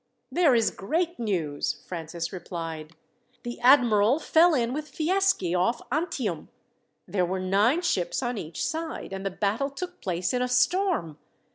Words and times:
"There 0.31 0.55
is 0.55 0.71
great 0.71 1.19
news," 1.19 1.83
Francis 1.85 2.33
replied. 2.33 2.95
"The 3.43 3.59
admiral 3.59 4.17
fell 4.17 4.55
in 4.55 4.73
with 4.73 4.89
Fieschi 4.91 5.53
off 5.53 5.79
Antium. 5.91 6.49
There 7.07 7.23
were 7.23 7.39
nine 7.39 7.83
ships 7.83 8.23
on 8.23 8.35
each 8.39 8.65
side, 8.65 9.13
and 9.13 9.23
the 9.23 9.29
battle 9.29 9.69
took 9.69 10.01
place 10.01 10.33
in 10.33 10.41
a 10.41 10.47
storm. 10.47 11.19